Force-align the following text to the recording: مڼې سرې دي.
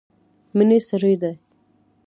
مڼې 0.55 0.79
سرې 0.87 1.13
دي. 1.21 1.33